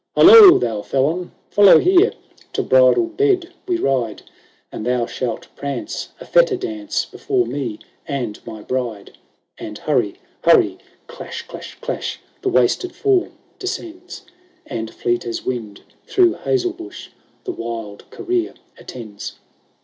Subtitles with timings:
[0.17, 0.57] "Hollo!
[0.57, 2.13] thou felon, follow here:
[2.53, 4.23] To bridal bed we ride;
[4.71, 7.77] And thou shalt prance a fetter dance Before me
[8.07, 9.11] and my bride."
[9.59, 10.79] LII And hurry, hurry!
[11.05, 12.19] clash, clash, clash!
[12.41, 14.23] The wasted form descends;
[14.65, 17.09] And fleet as wind through hazel bush
[17.43, 19.35] The wild career attends.